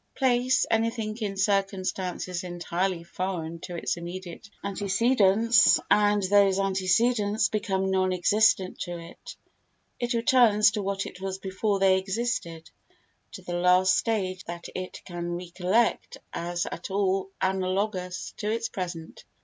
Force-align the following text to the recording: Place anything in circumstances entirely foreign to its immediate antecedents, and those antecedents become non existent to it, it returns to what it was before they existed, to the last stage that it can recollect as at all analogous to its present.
Place 0.15 0.65
anything 0.71 1.15
in 1.19 1.37
circumstances 1.37 2.43
entirely 2.43 3.03
foreign 3.03 3.59
to 3.59 3.75
its 3.75 3.97
immediate 3.97 4.49
antecedents, 4.63 5.79
and 5.91 6.23
those 6.23 6.57
antecedents 6.59 7.49
become 7.49 7.91
non 7.91 8.11
existent 8.11 8.79
to 8.79 8.97
it, 8.97 9.35
it 9.99 10.15
returns 10.15 10.71
to 10.71 10.81
what 10.81 11.05
it 11.05 11.21
was 11.21 11.37
before 11.37 11.77
they 11.77 11.99
existed, 11.99 12.67
to 13.33 13.43
the 13.43 13.53
last 13.53 13.95
stage 13.95 14.43
that 14.45 14.67
it 14.73 14.99
can 15.05 15.33
recollect 15.37 16.17
as 16.33 16.65
at 16.71 16.89
all 16.89 17.29
analogous 17.39 18.33
to 18.37 18.49
its 18.49 18.69
present. 18.69 19.23